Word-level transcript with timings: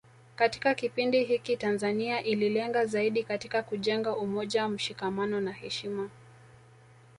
Katika 0.35 0.75
kipindi 0.75 1.23
hiki 1.23 1.57
Tanzania 1.57 2.23
ililenga 2.23 2.85
zaidi 2.85 3.23
katika 3.23 3.63
kujenga 3.63 4.15
umoja 4.17 4.67
mshikamano 4.67 5.41
na 5.41 5.51
heshima 5.51 6.09